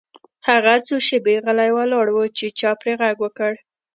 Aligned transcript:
هغه 0.49 0.73
څو 0.87 0.95
شیبې 1.07 1.35
غلی 1.45 1.69
ولاړ 1.73 2.07
و 2.11 2.17
چې 2.37 2.45
چا 2.59 2.71
پرې 2.81 2.93
غږ 3.01 3.15
وکړ 3.21 3.53